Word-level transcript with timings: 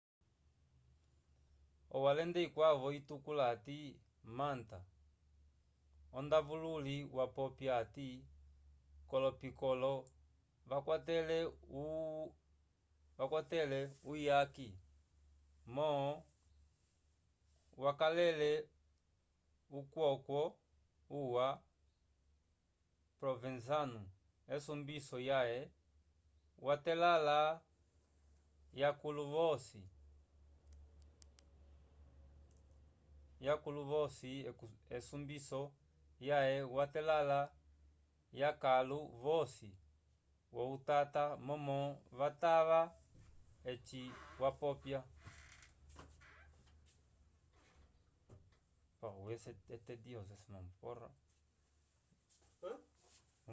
owalende 1.97 2.39
ikwavo 2.47 2.87
itukula 2.99 3.43
ati 3.53 3.77
manta 4.37 4.79
ondavululi 6.17 6.95
wapopya 7.17 7.71
ati 7.83 8.07
ko 9.09 9.15
lo 9.23 9.29
piccolo 9.41 9.93
yakwatele 13.19 13.77
uyaki 14.11 14.69
mom 15.75 16.07
wakalele 17.83 18.51
ukwokwo 19.79 20.41
o 21.09 21.17
ya 21.35 21.49
provenzano 23.19 24.01
esumbiso 24.53 25.17
yaye 25.29 25.59
wa 26.65 26.75
telala 26.83 27.61
i 28.73 28.83
akulu 38.45 39.15
vosi 39.23 39.71
vohutava 40.53 41.23
momo 41.47 41.79
vatava 42.11 42.79
eci 43.71 44.01
wapopya 44.39 45.03